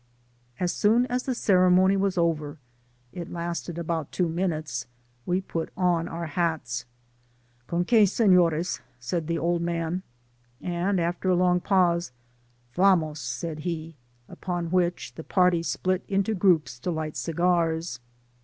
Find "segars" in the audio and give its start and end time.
17.15-17.99